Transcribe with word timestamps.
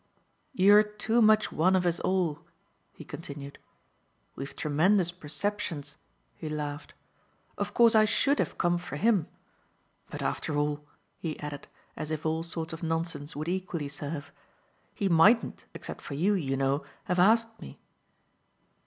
"You're 0.51 0.81
too 0.81 1.21
much 1.21 1.51
one 1.51 1.75
of 1.75 1.85
us 1.85 1.99
all," 1.99 2.43
he 2.91 3.05
continued. 3.05 3.59
"We've 4.35 4.55
tremendous 4.55 5.11
perceptions," 5.11 5.95
he 6.33 6.49
laughed. 6.49 6.95
"Of 7.55 7.75
course 7.75 7.93
I 7.93 8.05
SHOULD 8.05 8.39
have 8.39 8.57
come 8.57 8.79
for 8.79 8.95
him. 8.95 9.27
But 10.09 10.23
after 10.23 10.57
all," 10.57 10.87
he 11.19 11.39
added, 11.39 11.67
as 11.95 12.09
if 12.09 12.25
all 12.25 12.41
sorts 12.41 12.73
of 12.73 12.81
nonsense 12.81 13.35
would 13.35 13.47
equally 13.47 13.89
serve, 13.89 14.31
"he 14.95 15.07
mightn't, 15.07 15.65
except 15.71 16.01
for 16.01 16.15
you, 16.15 16.33
you 16.33 16.57
know, 16.57 16.83
have 17.03 17.19
asked 17.19 17.61
me." 17.61 17.79